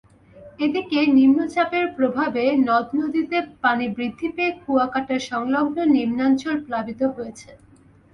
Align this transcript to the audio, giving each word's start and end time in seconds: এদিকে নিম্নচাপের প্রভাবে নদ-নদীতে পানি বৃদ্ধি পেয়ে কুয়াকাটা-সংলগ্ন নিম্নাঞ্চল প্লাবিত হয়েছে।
এদিকে 0.59 0.99
নিম্নচাপের 1.17 1.85
প্রভাবে 1.97 2.43
নদ-নদীতে 2.67 3.37
পানি 3.63 3.85
বৃদ্ধি 3.95 4.27
পেয়ে 4.35 4.51
কুয়াকাটা-সংলগ্ন 4.61 5.77
নিম্নাঞ্চল 5.95 6.55
প্লাবিত 6.65 7.01
হয়েছে। 7.15 7.49